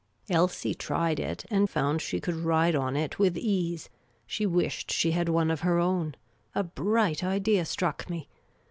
Klsie 0.27 0.75
tried 0.75 1.19
it, 1.19 1.45
and 1.51 1.69
found 1.69 2.01
she 2.01 2.19
could 2.19 2.33
ride 2.33 2.73
on 2.75 2.95
it 2.95 3.19
with 3.19 3.37
ease. 3.37 3.87
She 4.25 4.47
wished 4.47 4.89
she 4.91 5.11
had 5.11 5.29
one 5.29 5.51
of 5.51 5.59
her 5.59 5.77
own. 5.77 6.15
A 6.55 6.63
bright 6.63 7.23
idea 7.23 7.65
struck 7.65 8.09
me. 8.09 8.27